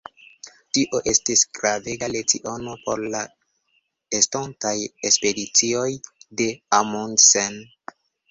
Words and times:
Tio 0.75 0.99
estis 1.09 1.41
gravega 1.57 2.07
leciono 2.13 2.73
por 2.85 3.03
la 3.15 3.21
estontaj 4.21 4.73
ekspedicioj 5.11 5.87
de 6.41 6.49
Amundsen. 6.81 7.63